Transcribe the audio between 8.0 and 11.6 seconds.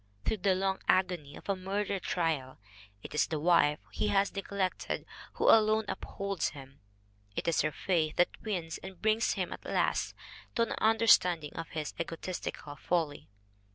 that wins and that brings him at last to an understanding